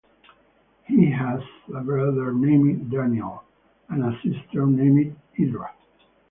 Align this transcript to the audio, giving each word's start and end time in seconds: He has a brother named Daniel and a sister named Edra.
He 0.87 1.11
has 1.11 1.41
a 1.75 1.81
brother 1.81 2.33
named 2.33 2.89
Daniel 2.89 3.43
and 3.87 4.03
a 4.03 4.11
sister 4.23 4.65
named 4.65 5.15
Edra. 5.37 5.75